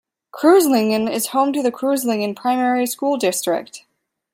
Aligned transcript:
Kreuzlingen 0.33 1.07
is 1.11 1.27
home 1.27 1.53
to 1.53 1.61
the 1.61 1.71
Kreuzlingen 1.71 2.35
primary 2.35 2.87
school 2.87 3.17
district. 3.17 3.85